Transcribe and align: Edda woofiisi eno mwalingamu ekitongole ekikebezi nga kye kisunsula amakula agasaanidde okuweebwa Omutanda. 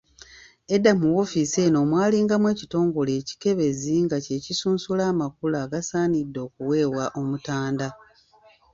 Edda 0.75 0.91
woofiisi 1.01 1.57
eno 1.67 1.79
mwalingamu 1.91 2.45
ekitongole 2.53 3.11
ekikebezi 3.21 3.95
nga 4.05 4.17
kye 4.25 4.37
kisunsula 4.45 5.03
amakula 5.11 5.57
agasaanidde 5.65 6.39
okuweebwa 6.47 7.05
Omutanda. 7.19 7.89